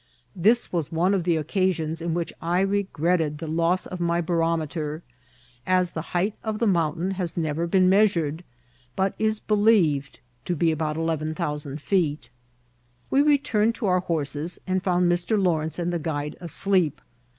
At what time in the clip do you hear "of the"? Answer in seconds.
1.13-1.35, 6.43-6.65